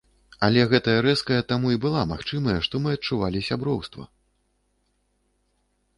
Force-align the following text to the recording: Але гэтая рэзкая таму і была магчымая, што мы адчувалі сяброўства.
Але 0.45 0.61
гэтая 0.71 0.95
рэзкая 1.07 1.37
таму 1.51 1.67
і 1.75 1.81
была 1.83 2.01
магчымая, 2.13 2.57
што 2.69 2.75
мы 2.85 2.89
адчувалі 2.97 3.45
сяброўства. 3.51 4.11